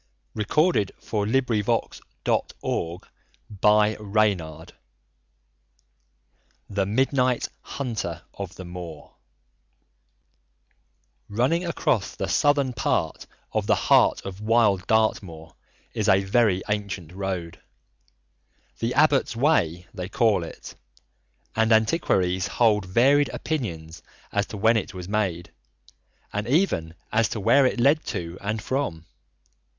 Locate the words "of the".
8.33-8.65, 13.51-13.75